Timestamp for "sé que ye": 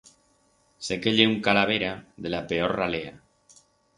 0.85-1.27